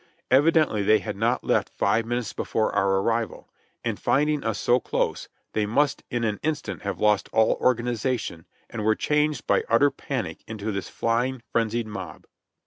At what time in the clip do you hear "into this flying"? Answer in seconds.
10.47-11.39